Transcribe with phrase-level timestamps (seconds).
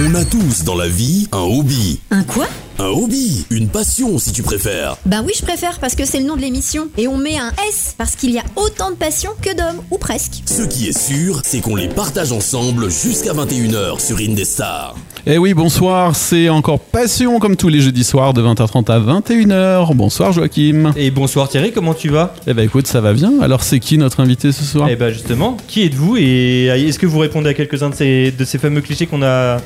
[0.00, 1.98] On a tous dans la vie un hobby.
[2.12, 2.46] Un quoi?
[2.78, 4.96] Un hobby, une passion si tu préfères.
[5.04, 6.86] Bah oui, je préfère parce que c'est le nom de l'émission.
[6.96, 9.98] Et on met un S parce qu'il y a autant de passions que d'hommes, ou
[9.98, 10.34] presque.
[10.46, 14.94] Ce qui est sûr, c'est qu'on les partage ensemble jusqu'à 21h sur Indestar.
[15.26, 19.96] Eh oui, bonsoir, c'est encore Passion comme tous les jeudis soirs de 20h30 à 21h.
[19.96, 20.92] Bonsoir Joachim.
[20.96, 22.36] Et bonsoir Thierry, comment tu vas?
[22.46, 23.32] Eh ben écoute, ça va bien.
[23.40, 24.86] Alors c'est qui notre invité ce soir?
[24.88, 28.44] Eh ben justement, qui êtes-vous et est-ce que vous répondez à quelques-uns de ces, de
[28.44, 29.58] ces fameux clichés qu'on a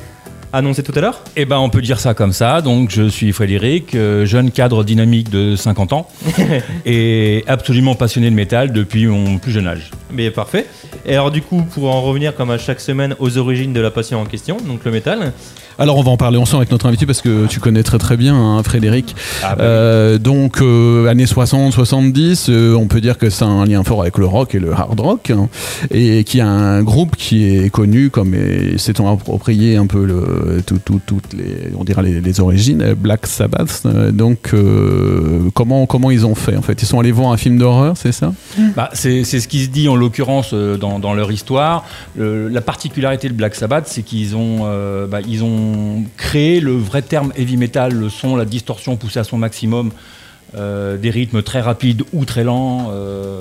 [0.52, 2.60] annoncé tout à l'heure Eh ben, on peut dire ça comme ça.
[2.60, 6.08] Donc, je suis Frédéric, euh, jeune cadre dynamique de 50 ans
[6.86, 9.90] et absolument passionné de métal depuis mon plus jeune âge.
[10.10, 10.66] Mais parfait.
[11.06, 13.90] Et alors, du coup, pour en revenir comme à chaque semaine aux origines de la
[13.90, 15.32] passion en question, donc le métal.
[15.78, 18.16] Alors on va en parler ensemble avec notre invité parce que tu connais très très
[18.16, 19.14] bien hein, Frédéric.
[19.42, 23.64] Ah, bah Euh, donc euh, années 60, 70, euh, on peut dire que c'est un
[23.64, 25.48] lien fort avec le rock et le hard rock hein,
[25.90, 28.34] et qui a un groupe qui est connu comme
[28.76, 33.26] s'étant approprié un peu le, tout, tout- toutes les on dirait les, les origines Black
[33.26, 33.82] Sabbath.
[33.86, 36.80] Euh, donc euh, comment comment ils ont fait en fait?
[36.82, 38.32] Ils sont allés voir un film d'horreur, c'est ça?
[38.76, 41.84] Bah, c'est c'est ce qui se dit en l'occurrence dans, dans leur histoire.
[42.16, 45.61] Le- la particularité de Black Sabbath, c'est qu'ils ont, euh, bah, ils ont
[46.16, 49.90] créé le vrai terme heavy metal, le son, la distorsion poussée à son maximum,
[50.54, 52.88] euh, des rythmes très rapides ou très lents.
[52.92, 53.40] euh,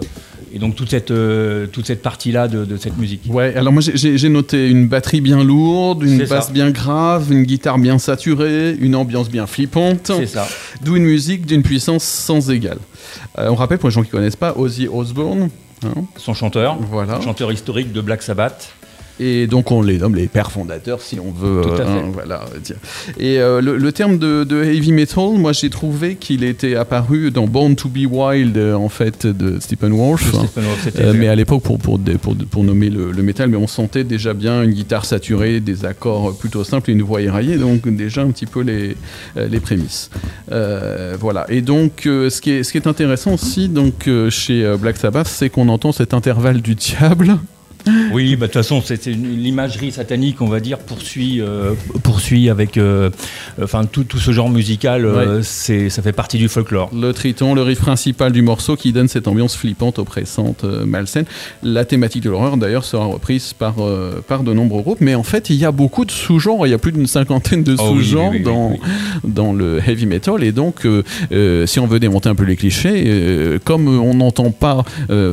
[0.54, 3.22] et donc toute cette, euh, toute cette partie-là de, de cette musique.
[3.30, 6.36] Ouais, alors moi j'ai- noté une batterie bien lourde, une ça.
[6.36, 10.12] basse bien grave, une guitare bien saturée, une ambiance bien flippante.
[10.14, 10.46] C'est ça.
[10.84, 12.80] D'où une musique d'une puissance sans égale.
[13.38, 15.50] On rappelle pour les gens qui ne connaissent pas Ozzy Osbourne.
[15.86, 17.22] hein, Son chanteur, voilà.
[17.22, 18.74] chanteur historique de Black Sabbath.
[19.24, 21.62] Et donc on les nomme les pères fondateurs si on veut.
[21.62, 21.84] Tout à euh, fait.
[21.84, 22.78] hein, voilà, dire.
[23.20, 27.30] Et euh, le, le terme de, de heavy metal, moi j'ai trouvé qu'il était apparu
[27.30, 30.24] dans Born to Be Wild euh, en fait de Stephen Wolf.
[30.84, 31.18] c'était Euh, fait.
[31.20, 34.04] mais à l'époque, pour, pour, des- pour, pour nommer le, le métal, mais on sentait
[34.04, 38.22] déjà bien une guitare saturée, des accords plutôt simples et une voix éraillée, donc déjà
[38.24, 38.98] un petit peu les,
[39.36, 40.10] les prémices.
[40.52, 41.46] Euh, voilà.
[41.50, 45.50] Et donc, ce, qui est, ce qui est intéressant aussi donc, chez Black Sabbath, c'est
[45.50, 47.38] qu'on entend cet intervalle du diable.
[48.12, 52.78] Oui, bah, de toute façon, c'est l'imagerie satanique, on va dire, poursuit, euh, poursuit avec
[52.78, 53.10] euh,
[53.62, 56.90] enfin, tout, tout ce genre musical, euh, c'est- ça fait partie du folklore.
[56.94, 61.26] Le triton, le riff principal du morceau qui donne cette ambiance flippante, oppressante, malsaine.
[61.64, 63.76] La thématique de l'horreur, d'ailleurs, sera reprise par,
[64.28, 65.02] par de nombreux groupes.
[65.02, 66.68] Mais en fait, il y a beaucoup de sous-genres.
[66.68, 68.78] Il y a plus d'une cinquantaine de Oh oui, sous-genres oui, oui, dans, oui,
[69.24, 70.44] dans le heavy metal.
[70.44, 70.86] Et donc,
[71.66, 74.84] si on veut démonter un peu les clichés, comme on n'entend pas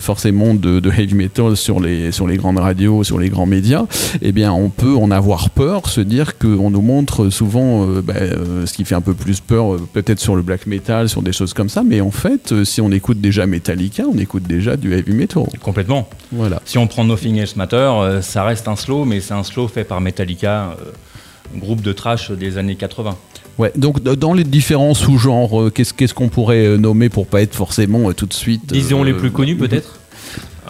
[0.00, 3.84] forcément de, de heavy metal sur les, sur les grandes radios, sur les grands médias,
[4.22, 8.15] eh bien, on peut en avoir peur, se dire qu'on nous montre souvent euh, bah,
[8.16, 11.22] euh, ce qui fait un peu plus peur, euh, peut-être sur le black metal, sur
[11.22, 11.82] des choses comme ça.
[11.82, 15.44] Mais en fait, si on écoute déjà Metallica, on écoute déjà du heavy metal.
[15.62, 16.09] Complètement.
[16.32, 16.62] Voilà.
[16.65, 19.84] Si on prend Nothing Else Matter, ça reste un slow, mais c'est un slow fait
[19.84, 20.76] par Metallica,
[21.56, 23.16] groupe de trash des années 80.
[23.59, 28.26] Ouais, donc dans les différents sous-genres, qu'est-ce qu'on pourrait nommer pour pas être forcément tout
[28.26, 28.72] de suite.
[28.72, 29.99] Disons les plus connus peut-être?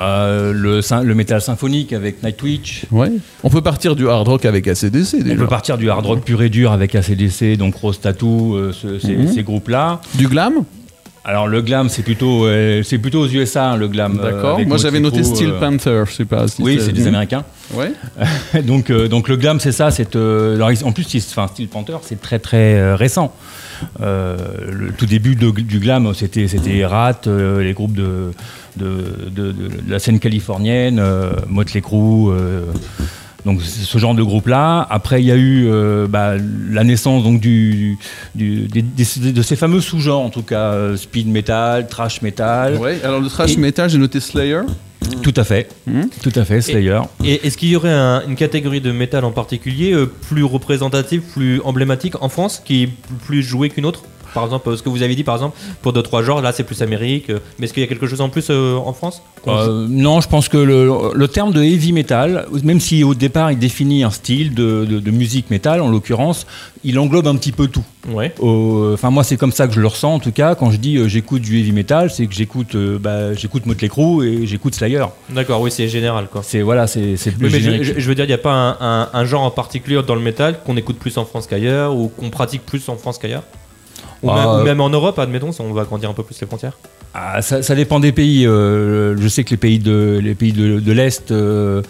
[0.01, 2.85] Euh, le, le métal symphonique avec Nightwish.
[2.91, 3.11] Ouais.
[3.43, 5.35] On peut partir du hard rock avec ACDC On déjà.
[5.37, 8.99] peut partir du hard rock pur et dur avec ACDC, donc Rose Tattoo, euh, ce-
[8.99, 9.33] ces, Mhm.
[9.33, 10.01] ces groupes-là.
[10.15, 10.65] Du glam?
[11.25, 14.19] Alors le glam, c'est plutôt, euh, c'est plutôt aux USA, hein, le glam.
[14.19, 14.59] euh, D'accord.
[14.67, 17.45] Moi j'avais noté Steel euh, Panther, je sais pas si Oui, c'est des Américains.
[17.75, 17.93] Ouais.
[18.63, 19.91] donc, donc le glam, c'est ça.
[19.91, 23.35] C'est en plus, enfin, Steel Panther, c'est très très récent.
[24.01, 28.33] Le tout début de- du glam, c'était c'était Rat, les groupes de
[28.77, 31.03] de, de- de la scène californienne,
[31.49, 32.33] Motley Crue.
[33.49, 34.87] Donc ce genre de groupe-là.
[34.91, 36.35] Après, il y a eu euh, bah,
[36.71, 37.97] la naissance donc du,
[38.35, 42.77] du- des- des- de ces fameux sous-genres, en tout cas euh, speed metal, trash metal.
[42.77, 42.99] Ouais.
[43.03, 44.61] Alors le thrash Et- metal, j'ai noté Slayer.
[45.23, 46.11] Tout à fait, Mhm.
[46.23, 47.01] tout à fait, Slayer.
[47.25, 51.23] Et est-ce qu'il y aurait un- une catégorie de métal en particulier euh, plus représentative,
[51.33, 52.89] plus emblématique en France, qui est
[53.27, 54.03] plus jouée qu'une autre?
[54.39, 56.63] Par exemple, ce que vous avez dit, par exemple, pour deux trois genres, là c'est
[56.65, 57.31] plus Amérique.
[57.31, 60.21] euh, mais est-ce qu'il y a quelque chose en plus euh, en France Euh, non,
[60.21, 64.05] je pense que le, le terme de heavy metal, même si au départ il définit
[64.05, 66.47] un style de, de- de musique metal, en l'occurrence,
[66.85, 67.85] il englobe un petit peu tout.
[68.09, 68.33] Ouais.
[68.95, 70.55] Enfin, moi, c'est comme ça que je le ressens en tout cas.
[70.55, 74.47] Quand je dis j'écoute du heavy metal, c'est que j'écoute, bah, j'écoute Motley Crue et
[74.47, 75.05] j'écoute Slayer.
[75.31, 76.43] D'accord, oui, c'est général quoi.
[76.45, 77.85] C'est voilà, c'est plus mais je, générique.
[77.85, 80.15] je- je veux dire, il n'y a pas un, un- un genre en particulier dans
[80.15, 83.43] le métal qu'on écoute plus en France qu'ailleurs ou qu'on pratique plus en France qu'ailleurs?
[84.23, 86.47] Ou, Ah, même, ou même en Europe, admettons, on va agrandir un peu plus les
[86.47, 86.77] frontières.
[87.15, 88.47] Ah, ça, ça dépend des pays.
[88.47, 91.31] euh, je sais que les pays de les pays de, de l'est.
[91.31, 91.83] euh,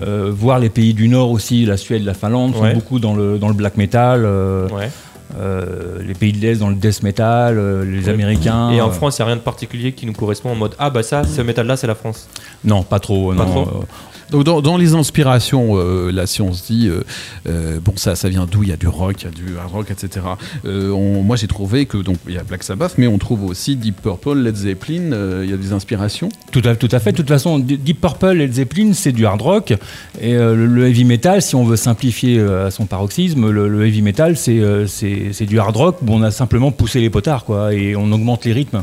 [0.00, 2.68] euh, voire les pays du Nord aussi, la Suède, la Finlande, Ouais.
[2.70, 4.22] sont beaucoup dans le, dans le black metal.
[4.24, 4.90] euh, Ouais.
[5.38, 8.10] euh, les pays de l'Est dans le death metal, les Ouais.
[8.10, 8.70] Américains.
[8.70, 10.88] Et en France, il n'y a rien de particulier qui nous correspond en mode Ah
[10.90, 12.28] bah ça, ce métal-là, c'est la France.
[12.64, 13.34] Non, pas trop.
[13.34, 13.84] Pas non, trop
[14.32, 17.02] Donc dans, les inspirations, euh, là si on se dit, euh,
[17.46, 18.62] euh, bon ça, ça vient d'où?
[18.62, 20.24] Il y a du rock, il y a du hard rock, etc.
[20.64, 23.76] Euh, moi j'ai trouvé que donc il y a Black Sabbath, mais on trouve aussi
[23.76, 26.30] Deep Purple, Led Zeppelin, il y a des inspirations.
[26.50, 27.12] Tout à, tout à fait.
[27.12, 29.74] De toute façon, Deep Purple Led Zeppelin, c'est du hard rock.
[30.20, 35.46] Et le, heavy metal, si on veut simplifier à son paroxysme, le, heavy metal, c'est
[35.46, 38.52] du hard rock où on a simplement poussé les potards, quoi, et on augmente les
[38.52, 38.82] rythmes.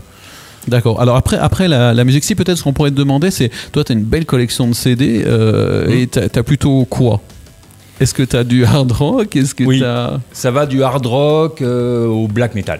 [0.69, 1.01] D'accord.
[1.01, 3.83] Alors après, après la, la musique, si peut-être ce qu'on pourrait te demander, c'est toi
[3.83, 7.21] tu as une belle collection de CD euh, et tu as, plutôt quoi?
[7.99, 9.35] Est-ce que tu as du hard rock?
[9.35, 9.83] Est-ce que Oui.
[9.83, 10.19] as...
[10.31, 12.79] Ça va du hard rock euh, au black metal.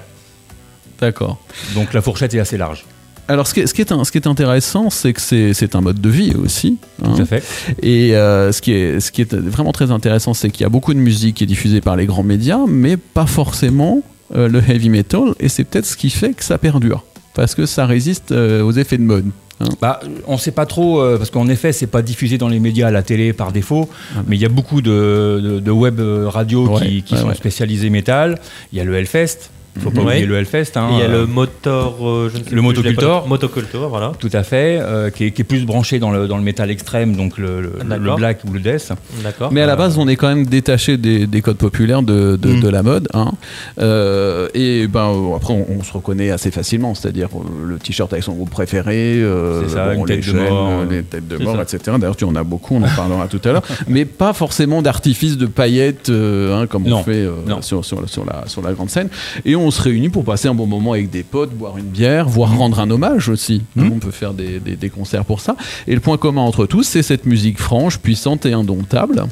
[1.00, 1.38] D'accord.
[1.76, 2.86] Donc la fourchette est assez large.
[3.28, 5.54] Alors ce qui est, ce qui est, un- ce qui est intéressant, c'est que c'est
[5.54, 6.78] c'est un mode de vie aussi.
[7.04, 7.14] hein.
[7.16, 7.44] Tout à fait.
[7.84, 10.70] Et euh, ce, qui est, ce qui est vraiment très intéressant, c'est qu'il y a
[10.70, 14.02] beaucoup de musique qui est diffusée par les grands médias, mais pas forcément
[14.36, 15.36] euh, le heavy metal.
[15.40, 17.04] Et c'est peut-être ce qui fait que ça perdure.
[17.40, 19.28] Parce que ça résiste euh, aux effets de mode.
[19.62, 19.70] hein.
[19.82, 22.60] Bah, on ne sait pas trop, euh, parce qu'en effet, c'est pas diffusé dans les
[22.60, 23.90] médias à la télé par défaut,
[24.28, 27.22] mais il y a beaucoup de, de- de web euh, radio Ouais, qui, qui ouais,
[27.22, 27.36] sont ouais.
[27.36, 28.40] spécialisés métal.
[28.74, 29.50] Il y a le Hellfest,
[29.80, 30.06] faut pas Mhm.
[30.08, 30.26] oublier Ouais.
[30.28, 30.72] le Hellfest.
[30.76, 31.98] hein, il y a euh, le motor.
[32.08, 33.24] euh, je ne sais le motocultor.
[33.24, 34.12] pas- voilà.
[34.20, 36.70] Tout à fait, euh, qui, est, qui est plus branché dans le, dans le métal
[36.72, 38.92] extrême, donc le, le- black ou le death.
[39.24, 39.52] D'accord.
[39.52, 42.50] Mais à la base, on est quand même détaché des, des codes populaires de, de,
[42.50, 42.60] Mm.
[42.62, 43.08] de la mode.
[43.14, 43.32] hein.
[43.80, 46.96] Euh, et ben, euh, après, on, on se reconnaît assez facilement.
[46.96, 50.84] C'est-à-dire euh, le t-shirt avec son groupe préféré, euh, ça, les de chaînes, mort, euh,
[50.84, 51.62] euh, les têtes de mort, ça.
[51.76, 51.98] etc.
[52.00, 53.64] D'ailleurs, tu en as beaucoup, on en parlera tout à l'heure.
[53.88, 57.32] Mais pas forcément d'artifice de paillettes euh, hein, comme on fait euh,
[57.62, 59.10] sur, sur, sur la, sur la grande scène.
[59.46, 62.28] Et on se réunit pour passer un bon moment avec des potes, boire une bière,
[62.28, 63.62] voire rendre un hommage aussi.
[63.76, 63.92] Mhm.
[63.96, 65.56] On peut faire des, des- des concerts pour ça.
[65.88, 69.26] Et le point commun entre tous, c'est cette musique franche, puissante et indomptable.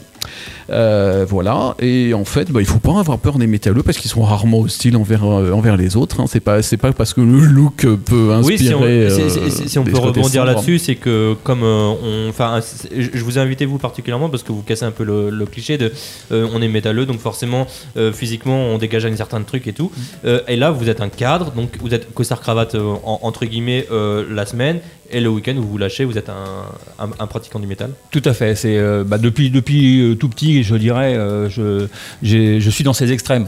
[0.69, 4.11] Euh, voilà, et en fait, bah, il faut pas avoir peur des métalleux parce qu'ils
[4.11, 6.19] sont rarement hostiles envers, euh, envers les autres.
[6.19, 6.25] hein.
[6.27, 8.57] C'est pas, c'est pas parce que le look peut inspirer.
[8.57, 9.09] Oui, si on, euh,
[9.49, 11.95] si- si- on peut rebondir là-dessus, c'est que comme on,
[12.27, 12.59] enfin,
[12.93, 15.77] je vous ai invité vous particulièrement parce que vous cassez un peu le, le cliché
[15.77, 15.93] de,
[16.31, 17.65] on est métalleux, donc forcément
[18.11, 19.91] physiquement on dégage un certain truc et tout.
[20.25, 23.45] Euh, et là, vous êtes un cadre, donc vous êtes costard cravate euh, en- entre
[23.45, 24.79] guillemets euh, la semaine
[25.09, 27.91] et le week-end vous vous lâchez, vous êtes un, pratiquant du métal.
[28.11, 28.55] Tout à fait.
[28.55, 29.51] C'est bah, depuis
[30.19, 31.15] tout petit, je dirais,
[31.49, 33.47] je suis dans ces extrêmes.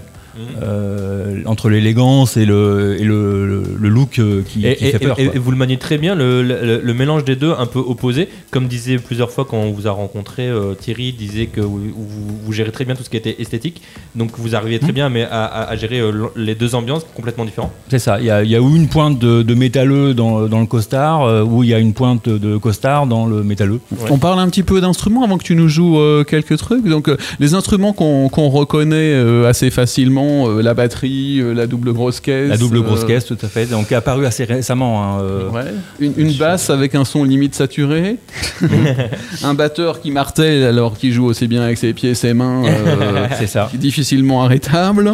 [0.61, 4.91] Euh, entre l'élégance et le, et le, le- le look euh, qui, Et, qui et-
[4.91, 5.19] fait peur.
[5.19, 8.27] et- vous le maniez très bien, le, le- le mélange des deux un peu opposé.
[8.51, 12.37] Comme disait plusieurs fois quand on vous a rencontré, euh, Thierry disait que vous, vous-
[12.45, 13.81] vous gérez très bien tout ce qui était esthétique.
[14.15, 14.81] Donc vous arriviez Mmh.
[14.81, 17.71] très bien mais à, à- à gérer euh, les deux ambiances complètement différentes.
[17.89, 18.19] C'est ça.
[18.19, 20.65] Il y a, il y a ou une pointe de, de métalleux dans, dans le
[20.67, 23.79] costard, euh, ou il y a une pointe de costard dans le métalleux.
[23.91, 24.09] Ouais.
[24.11, 26.85] On parle un petit peu d'instruments avant que tu nous joues euh, quelques trucs.
[26.87, 31.93] Donc, euh, les instruments qu'on reconnaît euh, assez facilement, euh, la batterie, euh, la double
[31.93, 32.49] grosse caisse.
[32.49, 33.65] La double grosse euh, caisse, tout à fait.
[33.65, 35.03] Donc, qui est apparu assez récemment.
[35.03, 35.65] hein, euh, Ouais.
[35.99, 38.17] Une, une basse avec un son limite saturé.
[39.43, 42.63] un batteur qui martèle alors qu'il joue aussi bien avec ses pieds et ses mains.
[42.65, 43.69] euh, C'est ça.
[43.73, 45.13] difficilement arrêtable.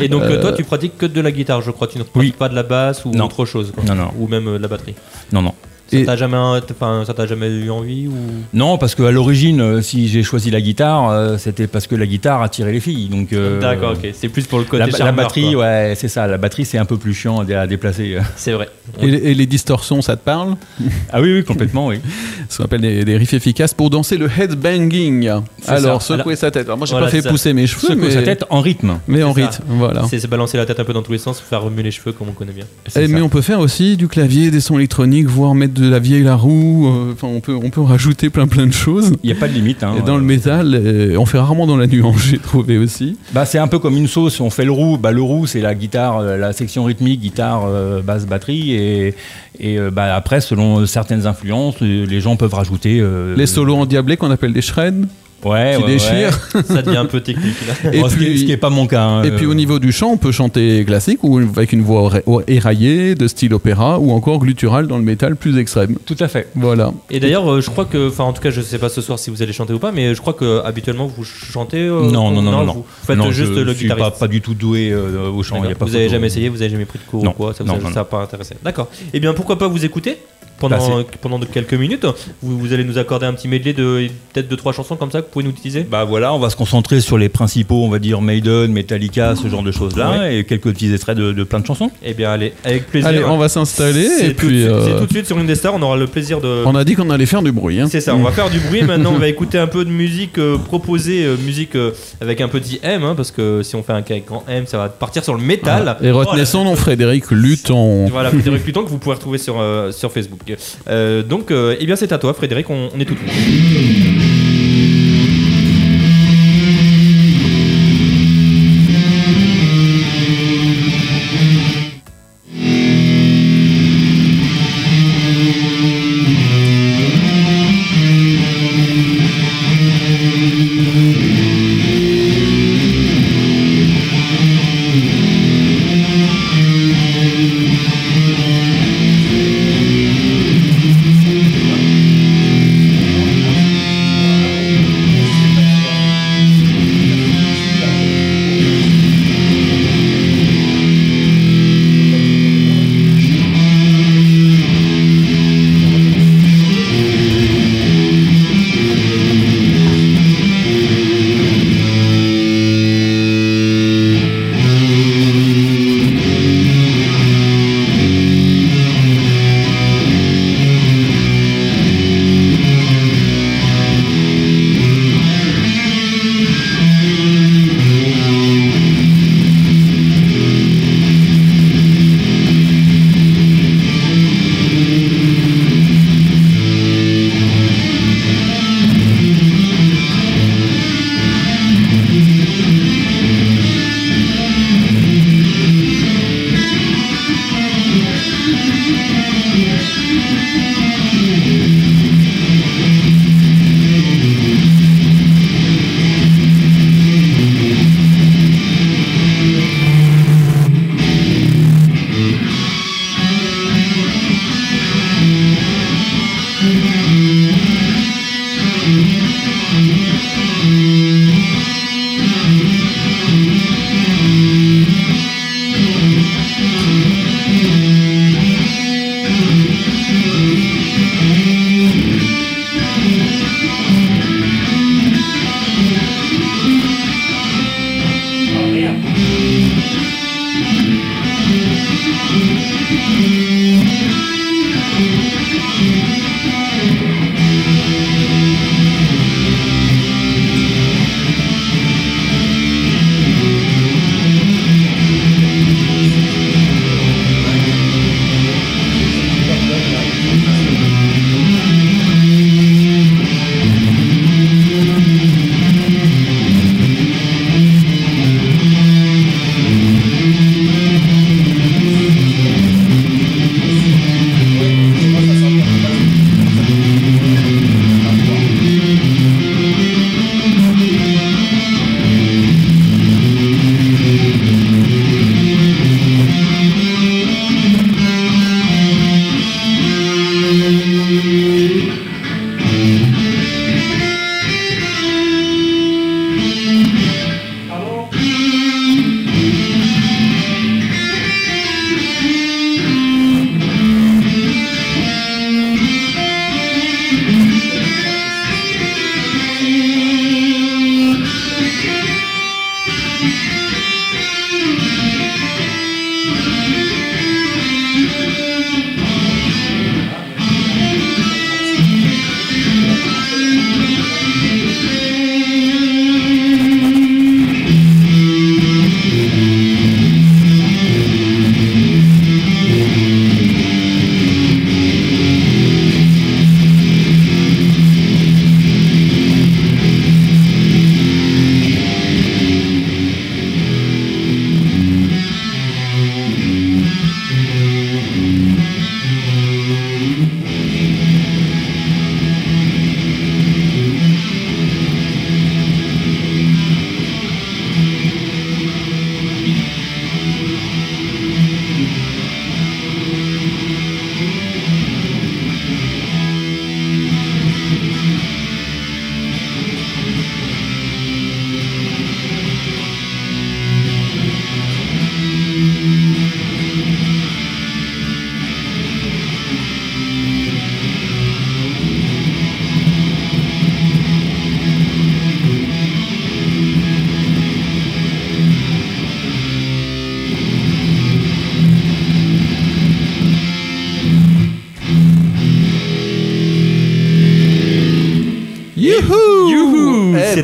[0.00, 1.86] Et donc toi tu pratiques que de la guitare, je crois.
[1.86, 2.34] Tu ne pratiques Oui.
[2.38, 3.26] pas de la basse ou Non.
[3.26, 3.72] autre chose.
[3.74, 3.84] quoi.
[3.84, 4.10] Non, non.
[4.18, 4.94] Ou même euh, de la batterie.
[5.32, 5.52] Non, non.
[5.90, 8.14] Ça t'a jamais, enfin, ça t'a jamais eu envie ou?
[8.52, 12.06] Non, parce qu'à l'origine, euh, si j'ai choisi la guitare, euh, c'était parce que la
[12.06, 13.08] guitare attirait les filles.
[13.08, 14.10] Donc, euh, D'accord, ok.
[14.14, 15.62] C'est plus pour le côté La, la batterie, quoi.
[15.64, 16.26] ouais, c'est ça.
[16.26, 18.16] La batterie, c'est un peu plus chiant à, déplacer.
[18.36, 18.68] C'est vrai.
[19.00, 20.56] Et, les- et les distorsions, ça te parle?
[21.12, 22.00] Ah oui, oui, complètement, oui.
[22.48, 25.30] Ce qu'on appelle des, des riffs efficaces pour danser le headbanging.
[25.66, 26.16] Alors, ça.
[26.16, 26.66] secouer sa tête.
[26.66, 27.30] Alors, moi, j'ai Voilà, pas fait ça.
[27.30, 28.98] pousser mes cheveux, Secoue mais, sa tête en rythme.
[29.06, 29.40] mais en ça.
[29.46, 29.62] rythme.
[29.68, 30.04] Voilà.
[30.08, 32.12] C'est se balancer la tête un peu dans tous les sens, faire remuer les cheveux
[32.12, 32.64] comme on connaît bien.
[33.08, 36.22] Mais on peut faire aussi du clavier, des sons électroniques, voire mettre de la vieille
[36.22, 36.88] la roue.
[36.88, 39.12] euh, Enfin, on peut, on peut rajouter plein plein de choses.
[39.22, 39.82] Il n'y a pas de limite.
[39.82, 39.94] hein.
[39.98, 43.16] Et dans le métal, euh, on fait rarement dans la nuance, j'ai trouvé aussi.
[43.32, 44.40] Bah, c'est un peu comme une sauce.
[44.40, 44.98] On fait le roux.
[44.98, 47.66] Bah, le roux, c'est la guitare, euh, la section rythmique, guitare,
[48.02, 48.72] basse, batterie.
[48.74, 49.14] Et,
[49.60, 53.02] et bah, après, selon certaines influences, les gens peuvent rajouter.
[53.36, 55.06] Les solos endiablés qu'on appelle des shreds,
[55.44, 56.38] ouais, qui ouais, déchirent.
[56.66, 57.92] Ça devient un peu technique là.
[57.92, 59.02] Et Bon, puis- ce qui est pas mon cas.
[59.04, 61.82] hein, Et puis euh, au niveau du chant, on peut chanter classique ou avec une
[61.82, 62.10] voix
[62.48, 65.96] éraillée, de style opéra, ou encore gluttural dans le métal plus extrême.
[66.06, 66.48] Tout à fait.
[66.54, 66.92] Voilà.
[67.10, 69.18] Et d'ailleurs, euh, je crois que, enfin, en tout cas, je sais pas ce soir
[69.18, 71.78] si vous allez chanter ou pas, mais je crois que habituellement vous chantez.
[71.80, 72.72] euh, non, non, non, non, non.
[72.74, 74.18] Vous faites Non, juste je le suis pas, guitariste.
[74.20, 75.56] pas du tout doué euh, au chant.
[75.56, 75.66] D'accord.
[75.66, 76.14] il y a pas vous avez photo.
[76.14, 77.30] jamais essayé, vous avez jamais pris de cours Non.
[77.30, 78.54] ou quoi Ça vous Non, a, non, ça pas intéressé.
[78.62, 78.88] D'accord.
[79.12, 80.18] Eh bien, pourquoi pas vous écouter
[80.58, 82.06] pendant, Bah, pendant de- quelques minutes
[82.42, 85.20] vous, vous allez nous accorder un petit medley de peut-être deux trois chansons comme ça
[85.20, 85.82] que vous pouvez nous utiliser?
[85.82, 89.48] Bah voilà, on va se concentrer sur les principaux, on va dire Maiden, Metallica, ce
[89.48, 91.90] genre de choses-là, et quelques petits extraits de, de plein de chansons.
[92.02, 93.08] Eh bien, allez, avec plaisir.
[93.08, 95.46] Allez, on va s'installer C'est et tout, puis euh, c'est tout de suite sur une
[95.46, 95.74] des stars.
[95.74, 96.62] On aura le plaisir de.
[96.66, 97.80] on a dit qu'on allait faire du bruit.
[97.80, 97.88] hein.
[97.90, 98.82] C'est ça, on va faire du bruit.
[98.82, 102.48] Maintenant, on va écouter un peu de musique euh, proposée, euh, musique euh, avec un
[102.48, 105.24] petit M, hein, parce que si on fait un avec grand M, ça va partir
[105.24, 105.96] sur le métal.
[106.02, 108.06] Et retenez son nom, Frédéric Luton.
[108.06, 110.40] Voilà, Frédéric Luton que vous pourrez retrouver sur, euh, sur Facebook.
[110.88, 112.70] Euh, donc, euh, eh bien, c'est à toi, Frédéric.
[112.70, 113.16] On, est tout.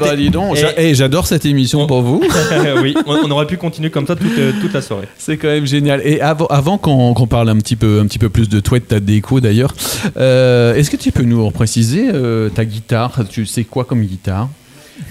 [0.01, 2.23] bah dis donc, Et- j'a- eh, j'adore cette émission pour vous.
[2.83, 5.09] oui, on, aurait pu continuer comme ça toute, euh, toute la soirée.
[5.19, 6.01] C'est quand même génial.
[6.05, 8.79] Et avant, avant qu'on qu'on parle un petit peu, un petit peu plus de toi
[8.79, 9.75] et de ta déco d'ailleurs,
[10.17, 13.21] euh, est-ce que tu peux nous préciser euh, ta guitare?
[13.29, 14.49] Tu sais quoi comme guitare?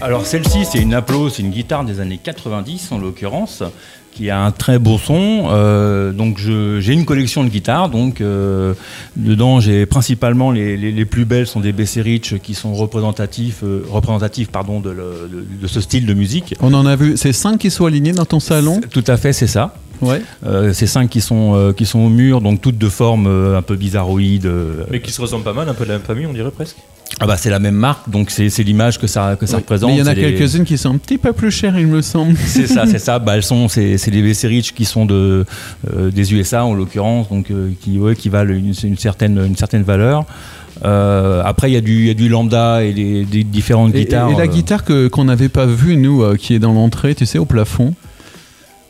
[0.01, 3.63] Alors celle-ci, c'est une Aplo, c'est une guitare des années 90 en l'occurrence,
[4.19, 5.45] qui a un très beau son.
[5.49, 7.87] Euh, donc j'ai une collection de guitares.
[7.89, 8.73] Donc euh,
[9.15, 13.61] dedans, j'ai principalement les, les- les plus belles sont des BC Rich qui sont représentatifs,
[13.63, 16.53] euh, représentatifs pardon, de, le- de- de ce style de musique.
[16.59, 18.81] On en a vu, c'est cinq qui sont alignés dans ton salon?
[18.91, 19.73] Tout à fait, c'est ça.
[20.01, 20.21] Ouais.
[20.45, 23.57] Euh, ces cinq qui sont, euh, qui sont au mur, donc toutes de forme euh,
[23.57, 24.45] un peu bizarroïde.
[24.47, 26.51] euh, Mais qui se ressemble pas mal, un peu de la même famille, on dirait
[26.51, 26.77] presque.
[27.21, 29.61] Ah bah c'est la même marque, donc c'est l'image que ça, que ça Oui.
[29.63, 29.89] représente.
[29.89, 31.87] Mais il y en a les- quelques-unes qui sont un petit peu plus chères, il
[31.87, 32.35] me semble.
[32.37, 33.19] C'est ça, c'est ça.
[33.19, 35.45] Bah, elles sont, c'est, les BC Rich qui sont de,
[35.93, 39.55] euh, des USA en l'occurrence, donc euh, qui, ouais, qui valent une, une certaine, une
[39.57, 40.25] certaine valeur.
[40.85, 43.99] Euh, après, il y, a du- y a du lambda et les, des différentes Et,
[44.05, 44.31] guitares.
[44.31, 47.37] et la guitare que qu'on n'avait pas vue nous, qui est dans l'entrée, tu sais,
[47.37, 47.93] au plafond.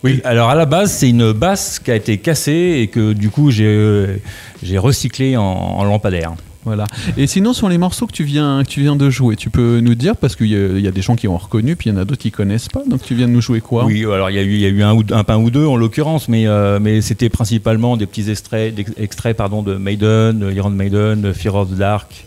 [0.03, 0.21] Oui.
[0.23, 3.51] Alors à la base, c'est une basse qui a été cassée et que du coup
[3.51, 4.21] j'ai,
[4.63, 6.35] j'ai recyclé en, en lampadaire.
[6.65, 6.85] Voilà.
[7.17, 9.79] Et sinon, sur les morceaux que tu viens, que tu viens de jouer, tu peux
[9.79, 11.95] nous dire, parce qu'il y, y a des gens qui ont reconnu, puis il y
[11.95, 12.83] en a d'autres qui connaissent pas.
[12.85, 15.03] Donc tu viens de nous jouer quoi Oui, alors il y a eu, un, ou-
[15.11, 19.75] un pain ou deux en l'occurrence, mais, euh, mais c'était principalement des petits extraits, de
[19.75, 22.25] Maiden, de Iron Maiden, de Fear of the Dark,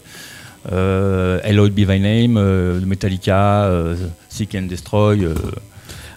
[0.72, 3.70] euh, Hello Be Thy Name, euh, Metallica,
[4.30, 5.28] Seek and Destroy.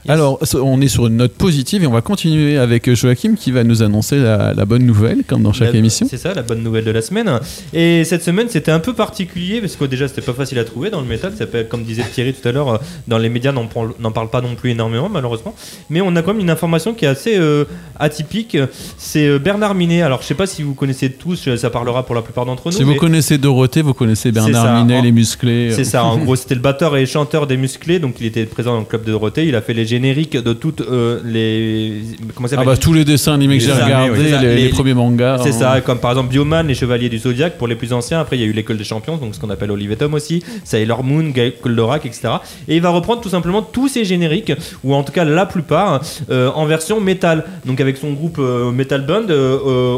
[0.09, 0.11] Euh.
[0.13, 3.63] Alors, on est sur une note positive et on va continuer avec Joachim qui va
[3.63, 6.07] nous annoncer la, la bonne nouvelle, comme dans chaque La- émission.
[6.09, 7.29] C'est ça, la bonne nouvelle de la semaine.
[7.73, 10.89] Et cette semaine, c'était un peu particulier parce que déjà, c'était pas facile à trouver
[10.89, 11.33] dans le métal.
[11.37, 14.11] Ça peut, comme disait Thierry tout à l'heure, euh, dans les médias, n'en parle, n'en
[14.11, 15.55] parle pas non plus énormément, malheureusement.
[15.89, 17.65] Mais on a quand même une information qui est assez euh,
[17.99, 18.57] atypique.
[18.97, 20.01] C'est euh, Bernard Minet.
[20.01, 22.63] Alors, je sais pas si vous connaissez tous, euh, ça parlera pour la plupart d'entre
[22.67, 22.71] nous.
[22.71, 24.79] Si vous connaissez Dorothée, vous connaissez Bernard ça.
[24.81, 25.71] Minet, En- les musclés.
[25.71, 28.73] C'est ça, en gros, c'était le batteur et chanteur des musclés, donc il était présent
[28.73, 29.45] dans le club de Dorothée.
[29.47, 32.01] Il a fait les génériques de toutes euh, les.
[32.35, 34.69] Comment ça Ah bah tous les dessins animés que j'ai regardés, oui, les, Les- les
[34.69, 35.39] premiers mangas.
[35.43, 35.75] C'est hein.
[35.75, 38.19] ça, comme par exemple Bioman, les Chevaliers du Zodiac pour les plus anciens.
[38.19, 40.13] Après, il y a eu l'école des champions, donc ce qu'on appelle Olive et Tom
[40.13, 41.31] aussi, Sailor Moon,
[41.63, 42.21] Goldorak, etc.
[42.67, 44.51] Et il va reprendre tout simplement tous ces génériques,
[44.83, 47.45] ou en tout cas la plupart, euh, en version métal.
[47.65, 49.25] Donc avec son groupe euh, Metal Band,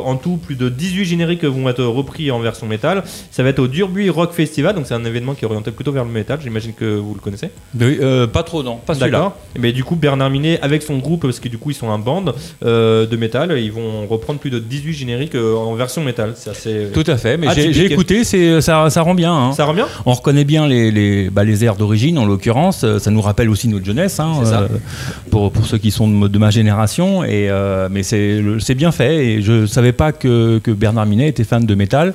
[0.05, 3.03] en tout, plus de 18 génériques vont être repris en version métal.
[3.31, 5.91] Ça va être au Durbuy Rock Festival, donc c'est un événement qui est orienté plutôt
[5.91, 6.39] vers le métal.
[6.41, 7.49] J'imagine que vous le connaissez.
[7.79, 9.17] Oui, euh, pas trop, non, pas celui-là.
[9.17, 9.35] D'accord.
[9.57, 11.97] Mais du coup, Bernard Minet, avec son groupe, parce que du coup, ils sont un
[11.97, 12.25] band
[12.63, 16.33] euh, de métal, ils vont reprendre plus de 18 génériques euh, en version métal.
[16.35, 16.87] C'est assez.
[16.93, 19.33] Tout à fait, mais j'ai, écouté, ça, ça rend bien.
[19.33, 19.53] hein.
[19.53, 22.83] Ça revient On reconnaît bien les, les, bah, les airs d'origine, en l'occurrence.
[22.83, 24.67] Euh, Ça nous rappelle aussi notre jeunesse, hein, euh,
[25.31, 27.23] pour, pour ceux qui sont de, ma génération.
[27.23, 29.25] Et, euh, mais c'est, bien fait.
[29.25, 32.13] Et je savais pas que, que Bernard Minet était fan de métal.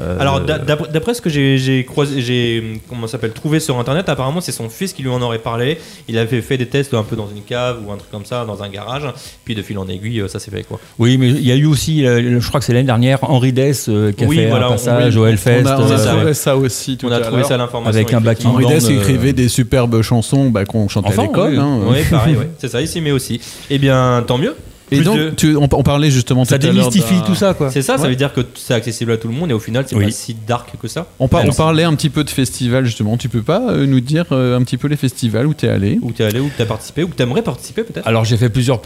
[0.00, 3.78] Euh, Alors, d'a- d'après ce que j'ai j'ai croisé, j'ai comment ça s'appelle trouvé sur
[3.78, 5.78] internet, apparemment c'est son fils qui lui en aurait parlé.
[6.08, 8.44] Il avait fait des tests un peu dans une cave ou un truc comme ça,
[8.46, 9.02] dans un garage.
[9.44, 10.80] Puis de fil en aiguille, euh, ça s'est fait quoi.
[10.98, 13.52] Oui, mais il y a eu aussi, euh, je crois que c'est l'année dernière, Henri
[13.52, 15.62] Dess euh, qui a Oui, fait voilà, un passage oui, au Hellfest.
[15.62, 16.34] On a, on trouvé ouais.
[16.34, 18.92] ça aussi tout On a trouvé ça l'information Avec un backing Henri band, Dess euh,
[18.98, 21.50] écrivait des superbes chansons bah, qu'on chantait Enfin, à l'école.
[21.52, 21.58] oui.
[21.58, 21.78] hein.
[21.86, 23.40] Oui, pareil, c'est ça, il s'y met aussi.
[23.70, 24.54] Eh bien, tant mieux.
[24.96, 27.54] Et donc, de- tu- on, on parlait justement Ça tout à l'heure démystifie tout ça,
[27.54, 27.70] quoi.
[27.70, 29.84] C'est ça, ça veut dire que c'est accessible à tout le monde et au final,
[29.86, 30.04] c'est Oui.
[30.06, 31.06] pas si dark que ça.
[31.18, 31.52] On, par- on non.
[31.52, 33.16] parlait un petit peu de festival justement.
[33.16, 35.68] Tu peux pas euh, nous dire euh, un petit peu les festivals où tu es
[35.68, 35.98] allé?
[36.02, 38.06] Où t'es allé, où t'as participé, où t'aimerais participer peut-être?
[38.06, 38.80] Alors j'ai fait plusieurs,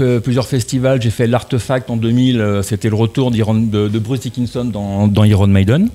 [0.46, 3.30] festivals, j'ai fait l'Artefact en 2000, euh, c'était le retour
[3.70, 5.88] de, de Bruce Dickinson dans, dans Iron Maiden.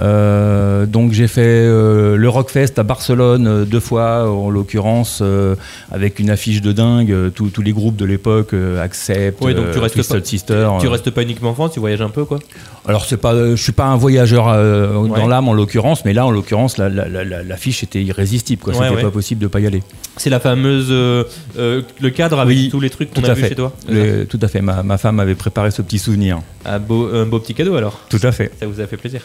[0.00, 5.56] Euh, donc j'ai fait euh, le Rockfest à Barcelone euh, deux fois, en l'occurrence euh,
[5.90, 9.78] avec une affiche de dingue, tous les groupes de l'époque, euh, Accept, Ouais, donc tu
[9.78, 10.68] restes pas- Sister.
[10.80, 12.38] Tu restes pas uniquement en France, tu voyages un peu quoi?
[12.86, 15.08] Alors c'est pas, je suis pas un voyageur Ouais.
[15.20, 18.62] dans l'âme en l'occurrence, mais là en l'occurrence la- la- la- la- l'affiche était irrésistible,
[18.62, 18.72] quoi.
[18.74, 19.02] Ouais, C'était ouais.
[19.02, 19.82] pas possible de pas y aller.
[20.16, 20.90] C'est la fameuse.
[20.90, 23.48] le cadre avec Oui, tous les trucs qu'on a vu fait.
[23.50, 23.72] chez toi?
[23.88, 24.60] Le- tout à fait.
[24.60, 26.38] Ma, ma femme avait préparé ce petit souvenir.
[26.64, 28.00] un, beau, un beau petit cadeau alors.
[28.08, 28.50] Tout à fait.
[28.60, 29.22] Ça vous a fait plaisir.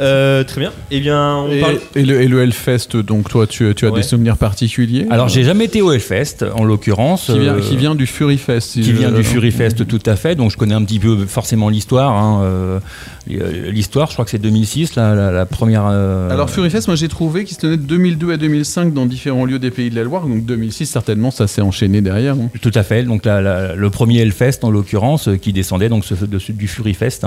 [0.00, 0.72] Euh, très bien.
[0.90, 1.78] Eh bien, on et, parle.
[1.94, 3.96] et le, et le Hellfest, donc toi, tu, tu as Ouais.
[4.00, 7.26] des souvenirs particuliers Alors j'ai jamais été au Hellfest en l'occurrence.
[7.26, 8.70] qui vient, euh, qui vient du Fury Fest.
[8.70, 10.98] si qui je- vient du Fury Fest tout à fait, donc je connais un petit
[10.98, 12.12] peu forcément l'histoire.
[12.12, 12.80] hein, euh,
[13.28, 15.84] l'histoire, je crois que c'est 2006, la, la- la première.
[15.88, 19.06] euh, Alors Fury Fest, moi j'ai trouvé qu'il se tenait de 2002 à 2005 dans
[19.06, 20.26] différents lieux des pays de la Loire.
[20.26, 22.34] Donc 2006, certainement, ça s'est enchaîné derrière.
[22.34, 22.50] hein.
[22.60, 26.04] Tout à fait, donc la- la- le premier Hellfest en l'occurrence, euh, qui descendait donc
[26.04, 26.14] ce-
[26.52, 27.26] du Fury Fest.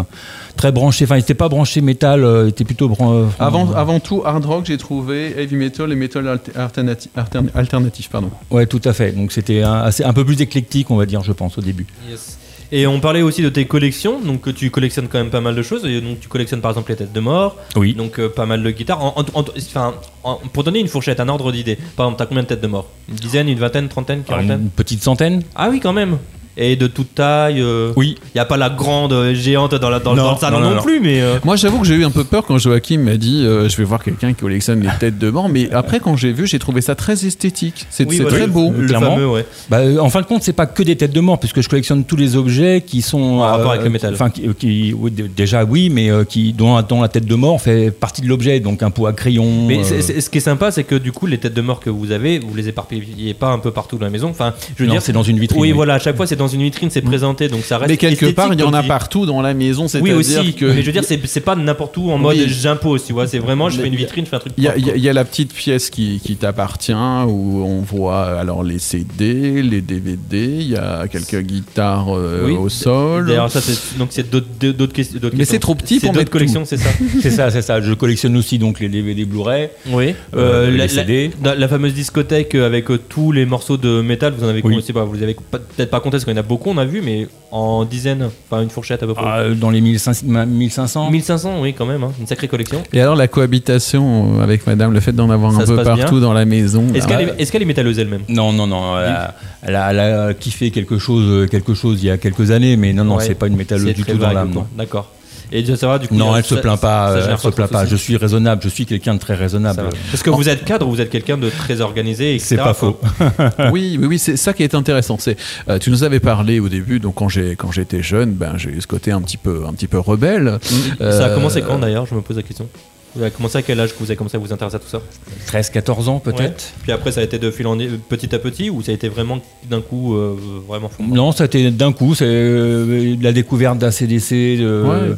[0.57, 4.23] Très branché, enfin il n'était pas branché métal, euh, était plutôt bran- Avant, avant tout,
[4.25, 8.09] hard rock, j'ai trouvé heavy metal et metal alter- alternati- altern- alternatif.
[8.09, 8.29] Pardon.
[8.51, 9.11] Ouais, tout à fait.
[9.11, 11.85] Donc c'était un, assez- un peu plus éclectique, on va dire, je pense, au début.
[12.09, 12.37] Yes.
[12.71, 15.53] Et on parlait aussi de tes collections, donc que tu collectionnes quand même pas mal
[15.55, 15.85] de choses.
[15.85, 17.93] Et donc tu collectionnes par exemple les têtes de mort, Oui.
[17.93, 19.03] donc euh, pas mal de guitares.
[19.03, 21.77] En- en- en- enfin, en- pour donner une fourchette, un ordre d'idée.
[21.95, 22.89] Par exemple, t'as combien de têtes de mort?
[23.07, 24.61] Une dizaine, une vingtaine, trentaine, quarantaine?
[24.63, 26.17] Une petite centaine Ah oui, quand même.
[26.57, 27.61] Et de toute taille.
[27.61, 28.15] euh, Oui.
[28.33, 30.63] Il y a pas la grande géante dans, la, dans, Non, dans le salon non,
[30.63, 30.81] non, non, non.
[30.83, 31.21] plus, mais.
[31.21, 33.75] euh, Moi, j'avoue que j'ai eu un peu peur quand Joachim m'a dit euh, je
[33.77, 35.49] vais voir quelqu'un qui collectionne les têtes de mort.
[35.49, 37.85] Mais après, quand j'ai vu, j'ai trouvé ça très esthétique.
[37.89, 38.71] C'est oui, c'est voilà, très le- beau.
[38.71, 39.15] Le Clairement.
[39.15, 39.45] fameux, ouais.
[39.69, 42.05] Bah, en fin de compte, c'est pas que des têtes de mort, puisque je collectionne
[42.05, 44.13] tous les objets qui sont En rapport avec le métal.
[44.13, 47.35] Enfin, qui, qui- oui, d- déjà oui, mais euh, qui dont, dont la tête de
[47.35, 49.65] mort fait partie de l'objet, donc un pot à crayon.
[49.67, 51.89] Mais euh, ce qui est sympa, c'est que du coup, les têtes de mort que
[51.89, 54.29] vous avez, vous les éparpillez pas un peu partout dans la maison.
[54.29, 55.59] Enfin, je veux non, dire, c'est dans une vitrine.
[55.61, 55.73] oui, oui.
[55.73, 57.89] voilà, à chaque fois, c'est dans une vitrine, c'est présenté, donc ça reste.
[57.89, 59.83] Mais quelque part, il y en a partout dans la maison.
[59.83, 60.53] Oui, C'est-à-dire aussi.
[60.53, 60.65] que.
[60.65, 62.45] Mais je veux dire, c'est c'est pas n'importe où en mode Oui.
[62.47, 63.27] j'impose, tu vois.
[63.27, 64.53] C'est vraiment, je fais une vitrine, je fais un truc.
[64.57, 68.79] Il y, a, y la petite pièce qui, qui t'appartient où on voit alors les
[68.79, 72.53] CD, les DVD, il y a quelques guitares euh, Oui.
[72.53, 73.27] au sol.
[73.27, 75.19] D'ailleurs, ça, c'est donc c'est d'autres d'autres questions.
[75.19, 75.53] d'autres Mais questions.
[75.55, 76.89] c'est trop petit C'est pour mettre collections, c'est ça.
[77.21, 77.81] C'est ça, c'est ça.
[77.81, 79.69] Je collectionne aussi donc les DVD Blu-ray.
[79.89, 80.13] Oui.
[80.35, 81.31] Euh, les la, CD.
[81.43, 84.61] La, la fameuse discothèque euh, avec euh, tous les morceaux de métal, vous en avez
[84.63, 84.75] Oui.
[84.75, 86.43] je sais pas, vous les avez pas- peut-être pas compté parce qu'il y en a
[86.43, 89.23] beaucoup, on a vu, mais en dizaines, enfin une fourchette à peu près.
[89.25, 92.83] Ah, dans les 1500, 1500 1500, oui, quand même, hein, une sacrée collection.
[92.93, 96.11] Et alors la cohabitation euh, avec madame, le fait d'en avoir Ça un peu partout
[96.15, 96.85] bien dans la maison.
[96.93, 98.21] Est-ce qu'elle est, qu'elle est métalleuse elle-même?
[98.29, 98.97] Non, non, non.
[98.99, 102.51] Elle a, elle a- elle a kiffé quelque chose, quelque chose il y a quelques
[102.51, 103.23] années, mais non, non, Ouais.
[103.25, 104.63] c'est pas une métalleuse du tout dans l'âme.
[104.77, 105.09] D'accord.
[105.51, 107.09] Et ça va du coup Non, elle se plaint pas.
[107.09, 107.85] ça euh, Elle se plaint de pas.
[107.85, 108.61] Je suis raisonnable.
[108.63, 109.83] Je suis quelqu'un de très raisonnable.
[110.11, 112.39] Parce que vous êtes cadre, vous êtes quelqu'un de très organisé.
[112.39, 112.99] C'est pas faux.
[113.71, 115.17] oui, oui, oui, c'est ça qui est intéressant.
[115.19, 115.37] C'est,
[115.69, 118.69] euh, tu nous avais parlé au début, donc quand j'ai quand j'étais jeune, ben j'ai
[118.69, 120.59] eu ce côté un petit peu un petit peu rebelle.
[120.99, 122.05] Ça a Euh, commencé quand d'ailleurs?
[122.05, 122.67] Je me pose la question.
[123.15, 124.87] Vous avez commencé à quel âge que vous avez commencé à vous intéresser à tout
[124.89, 125.01] ça
[125.47, 126.33] 13, 14 ans Ouais.
[126.33, 126.73] peut-être.
[126.83, 128.95] Puis après, ça a été de fil en aiguille, petit à petit ou ça a
[128.95, 130.35] été vraiment d'un coup euh,
[130.67, 132.13] vraiment fou Non, ça a été d'un coup.
[132.15, 134.57] C'est euh, la découverte d'un CDC.
[134.57, 135.15] de- Ouais.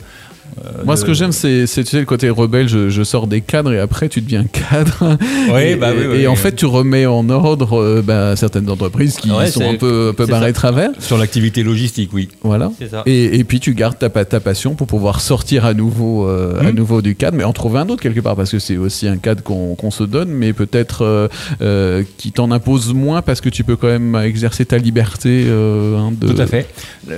[0.66, 2.68] Euh, Moi, de- ce que j'aime, c'est, c'est, tu sais, le côté rebelle.
[2.68, 5.18] Je, je sors des cadres et après, tu deviens cadre.
[5.54, 6.38] Oui, et, bah oui, et- oui, et en oui.
[6.38, 10.14] fait, tu remets en ordre euh, bah, certaines entreprises qui Ouais, sont un peu, un
[10.14, 10.52] peu barrées ça.
[10.52, 10.90] de travers.
[11.00, 12.28] Sur l'activité logistique, oui.
[12.44, 12.72] Voilà.
[12.78, 13.04] C'est ça.
[13.06, 16.64] Et, et puis tu gardes ta, ta passion pour pouvoir sortir à nouveau, euh, à
[16.64, 16.76] Mhm.
[16.76, 19.18] nouveau du cadre, mais en trouver un autre quelque part, parce que c'est aussi un
[19.18, 21.28] cadre qu'on qu'on se donne, mais peut-être euh,
[21.62, 25.46] euh, qui t'en impose moins parce que tu peux quand même exercer ta liberté.
[25.48, 26.28] euh, hein, de...
[26.28, 26.68] Tout à fait.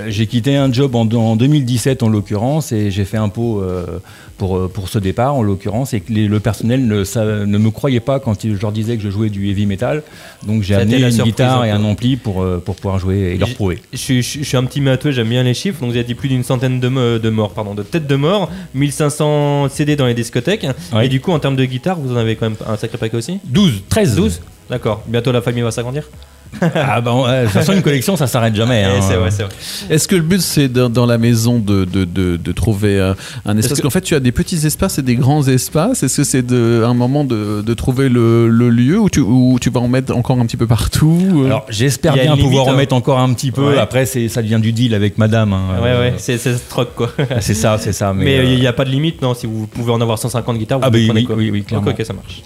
[0.08, 3.84] J'ai quitté un job en, en 2017 en l'occurrence et j'ai fait pot euh,
[4.38, 7.04] pour, euh, pour ce départ en l'occurrence et que les- le personnel ne,
[7.44, 10.02] ne me croyait pas quand je leur disais que je jouais du heavy metal.
[10.46, 13.48] Donc j'ai amené une guitare et un ampli pour, euh, pour pouvoir jouer et leur
[13.54, 13.82] prouver.
[13.92, 15.80] Je, suis- je suis- je suis un petit matheux, j'aime bien les chiffres.
[15.80, 18.50] Donc vous avez dit plus d'une centaine de, de morts, pardon, de têtes de morts,
[18.74, 20.66] 1500 CD dans les discothèques.
[20.92, 21.06] Ouais.
[21.06, 23.16] Et du coup, en termes de guitare, vous en avez quand même un sacré paquet
[23.16, 23.38] aussi?
[23.44, 24.16] 12, 13.
[24.16, 25.02] 12 D'accord.
[25.08, 26.08] Bientôt la famille va s'agrandir?
[26.74, 28.84] Ah bah, de toute façon, une collection, ça s'arrête jamais.
[28.84, 28.90] hein.
[28.98, 29.52] Eh, C'est vrai, c'est vrai.
[29.88, 33.14] Est-ce que le but c'est dans, dans la maison de, de, de, de trouver euh,
[33.46, 36.02] un espace Parce qu'en fait tu as des petits espaces et des grands espaces.
[36.02, 39.70] Est-ce que c'est un moment de, de trouver le, le lieu où tu, où tu
[39.70, 42.72] vas en mettre encore un petit peu partout euh Alors j'espère bien pouvoir limite, en
[42.72, 42.76] hein.
[42.76, 43.68] mettre encore un petit peu.
[43.70, 43.78] Ouais.
[43.78, 45.52] Après, c'est- ça devient du deal avec madame.
[45.52, 45.62] hein.
[45.82, 47.10] Ouais, Euh, ouais, c'est c'est ce troc quoi.
[47.40, 48.12] C'est ça, c'est ça.
[48.12, 50.18] Mais, Mais euh, il n'y a pas de limite, non Si vous pouvez en avoir
[50.18, 51.36] 150 guitares, vous Ah bah oui, oui, quoi.
[51.36, 51.90] oui, oui, clairement.
[52.04, 52.42] Ça marche.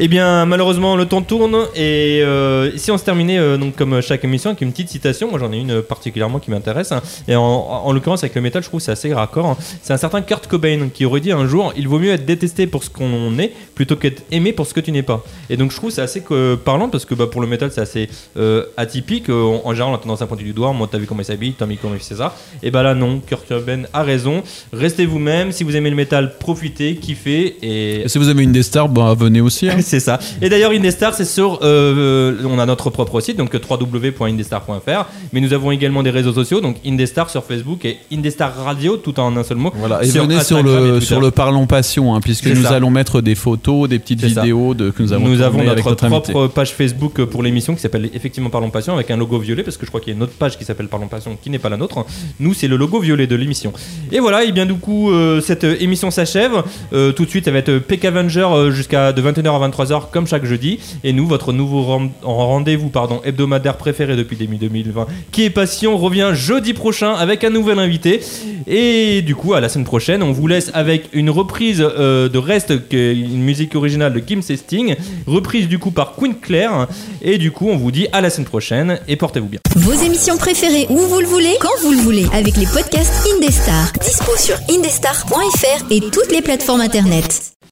[0.00, 4.00] Eh bien, malheureusement, le temps tourne et euh, si on se terminait euh, donc comme
[4.00, 7.02] chaque émission avec une petite citation, moi j'en ai une particulièrement qui m'intéresse hein.
[7.26, 9.46] et en, en l'occurrence avec le métal, je trouve c'est assez raccord.
[9.46, 9.56] hein.
[9.82, 12.68] C'est un certain Kurt Cobain qui aurait dit un jour il vaut mieux être détesté
[12.68, 15.24] pour ce qu'on est plutôt qu'être aimé pour ce que tu n'es pas.
[15.50, 16.22] Et donc je trouve c'est assez
[16.64, 19.28] parlant parce que bah, pour le métal c'est assez euh, atypique.
[19.30, 20.72] Euh, en, en général, on a tendance à pointer du doigt.
[20.72, 22.36] Moi, t'as vu comment il s'habille, t'as mis comment il fait ça.
[22.62, 24.42] Et bah là, non, Kurt Cobain a raison.
[24.72, 25.50] Restez vous-même.
[25.50, 28.88] Si vous aimez le métal, profitez, kiffez et Et si vous avez une des stars,
[28.88, 29.68] bah, venez aussi.
[29.68, 29.76] hein.
[29.88, 30.18] C'est ça.
[30.42, 31.58] Et d'ailleurs, Indestar, c'est sur.
[31.62, 35.06] euh, on a notre propre site, donc www.indestar.fr.
[35.32, 39.18] Mais nous avons également des réseaux sociaux, donc Indestar sur Facebook et Indestar Radio, tout
[39.20, 39.72] en un seul mot.
[39.74, 42.70] Voilà, et sur venez sur le, sur le Parlons Passion, hein, puisque nous ça.
[42.76, 46.04] allons mettre des photos, des petites vidéos de, que nous avons Nous avons avec notre
[46.04, 46.32] invité.
[46.32, 49.76] propre page Facebook pour l'émission qui s'appelle effectivement Parlons Passion avec un logo violet parce
[49.76, 51.58] que je crois qu'il y a une autre page qui s'appelle Parlons Passion qui n'est
[51.58, 52.04] pas la nôtre.
[52.40, 53.72] Nous, c'est le logo violet de l'émission.
[54.12, 56.62] Et voilà, et bien du coup, euh, cette euh, émission s'achève.
[56.92, 59.68] Euh, tout de suite, ça va être euh, Peck Avenger euh, jusqu'à de 21h à
[59.68, 59.77] 23h
[60.10, 60.78] comme chaque jeudi.
[61.04, 65.96] Et nous, votre nouveau ren- rendez-vous pardon, hebdomadaire préféré depuis début 2020, qui est Passion,
[65.96, 68.20] revient jeudi prochain avec un nouvel invité.
[68.66, 72.38] Et du coup, à la semaine prochaine, on vous laisse avec une reprise euh, de
[72.38, 76.86] Reste, une musique originale de Kim Sesting, reprise du coup par Queen Claire.
[77.22, 79.60] Et du coup, on vous dit à la semaine prochaine et portez-vous bien.
[79.76, 83.92] Vos émissions préférées où vous le voulez, quand vous le voulez, avec les podcasts Indestar.
[84.02, 87.57] Dispo sur indestar.fr et toutes les plateformes internet.